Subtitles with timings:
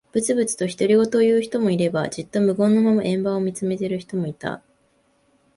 [0.13, 4.63] ぶつぶつと独り言を言う人もいれば、じっと無言のまま円盤を見つめている人もいた。